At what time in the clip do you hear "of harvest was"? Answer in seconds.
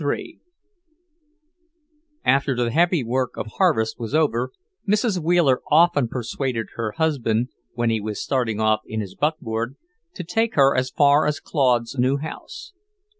3.37-4.15